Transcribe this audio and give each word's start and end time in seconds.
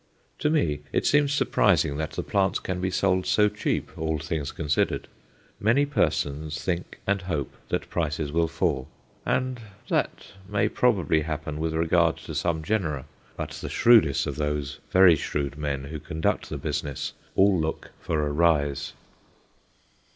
To 0.39 0.49
me 0.49 0.79
it 0.91 1.05
seems 1.05 1.31
surprising 1.31 1.97
that 1.97 2.13
the 2.13 2.23
plants 2.23 2.57
can 2.57 2.81
be 2.81 2.89
sold 2.89 3.27
so 3.27 3.49
cheap, 3.49 3.91
all 3.95 4.17
things 4.17 4.51
considered. 4.51 5.07
Many 5.59 5.85
persons 5.85 6.59
think 6.59 6.99
and 7.05 7.21
hope 7.21 7.53
that 7.69 7.87
prices 7.87 8.31
will 8.31 8.47
fall, 8.47 8.87
and 9.27 9.61
that 9.89 10.29
may 10.49 10.69
probably 10.69 11.21
happen 11.21 11.59
with 11.59 11.75
regard 11.75 12.17
to 12.25 12.33
some 12.33 12.63
genera. 12.63 13.05
But 13.37 13.51
the 13.51 13.69
shrewdest 13.69 14.25
of 14.25 14.37
those 14.37 14.79
very 14.89 15.15
shrewd 15.15 15.55
men 15.55 15.83
who 15.83 15.99
conduct 15.99 16.49
the 16.49 16.57
business 16.57 17.13
all 17.35 17.59
look 17.59 17.91
for 17.99 18.25
a 18.25 18.31
rise. 18.31 18.93